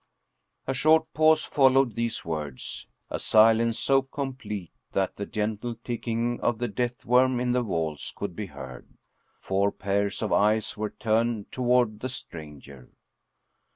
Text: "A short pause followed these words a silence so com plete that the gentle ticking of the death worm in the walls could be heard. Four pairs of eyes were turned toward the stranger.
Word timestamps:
"A 0.67 0.73
short 0.73 1.13
pause 1.13 1.45
followed 1.45 1.93
these 1.93 2.25
words 2.25 2.87
a 3.11 3.19
silence 3.19 3.77
so 3.77 4.01
com 4.01 4.33
plete 4.33 4.71
that 4.93 5.15
the 5.15 5.27
gentle 5.27 5.75
ticking 5.83 6.39
of 6.41 6.57
the 6.57 6.67
death 6.67 7.05
worm 7.05 7.39
in 7.39 7.51
the 7.51 7.61
walls 7.63 8.11
could 8.17 8.35
be 8.35 8.47
heard. 8.47 8.87
Four 9.39 9.71
pairs 9.71 10.23
of 10.23 10.33
eyes 10.33 10.75
were 10.75 10.89
turned 10.89 11.51
toward 11.51 11.99
the 11.99 12.09
stranger. 12.09 12.89